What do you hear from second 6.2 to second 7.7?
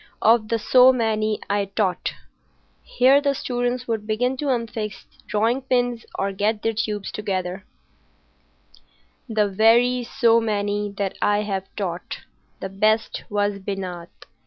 get their tubes together,—"the